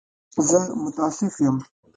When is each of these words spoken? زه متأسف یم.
زه 0.47 0.59
متأسف 0.83 1.35
یم. 1.45 1.57